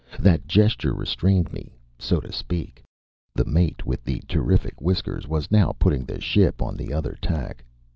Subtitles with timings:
[0.17, 2.81] That gesture restrained me, so to speak.
[3.35, 7.63] The mate with the terrific whiskers was now putting the ship on the other tack.